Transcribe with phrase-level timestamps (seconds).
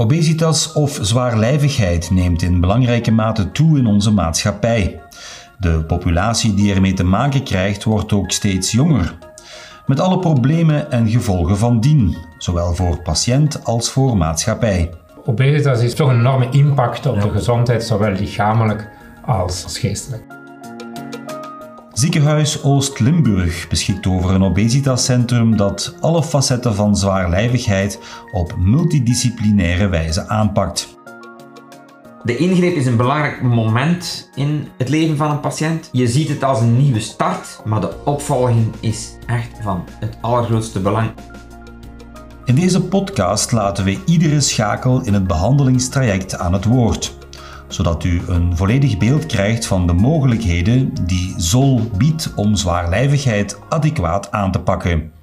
[0.00, 5.00] Obesitas of zwaarlijvigheid neemt in belangrijke mate toe in onze maatschappij.
[5.58, 9.18] De populatie die ermee te maken krijgt wordt ook steeds jonger.
[9.86, 14.90] Met alle problemen en gevolgen van dien, zowel voor patiënt als voor maatschappij.
[15.24, 18.88] Obesitas is toch een enorme impact op de gezondheid, zowel lichamelijk
[19.24, 20.39] als geestelijk.
[22.00, 27.98] Ziekenhuis Oost-Limburg beschikt over een obesitascentrum dat alle facetten van zwaarlijvigheid
[28.32, 30.98] op multidisciplinaire wijze aanpakt.
[32.22, 35.88] De ingreep is een belangrijk moment in het leven van een patiënt.
[35.92, 40.80] Je ziet het als een nieuwe start, maar de opvolging is echt van het allergrootste
[40.80, 41.10] belang.
[42.44, 47.18] In deze podcast laten we iedere schakel in het behandelingstraject aan het woord
[47.72, 54.32] zodat u een volledig beeld krijgt van de mogelijkheden die ZOL biedt om zwaarlijvigheid adequaat
[54.32, 55.19] aan te pakken.